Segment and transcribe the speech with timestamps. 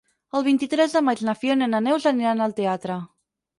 [0.37, 3.01] El vint-i-tres de maig na Fiona i na Neus aniran al teatre.